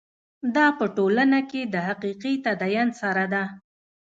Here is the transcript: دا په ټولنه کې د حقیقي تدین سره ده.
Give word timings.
دا 0.55 0.65
په 0.79 0.85
ټولنه 0.97 1.39
کې 1.49 1.61
د 1.73 1.75
حقیقي 1.87 2.33
تدین 2.45 2.87
سره 3.01 3.25
ده. 3.33 3.43